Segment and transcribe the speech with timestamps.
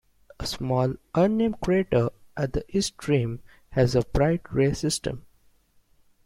[0.39, 5.27] A small, unnamed crater at the east rim has a bright ray system.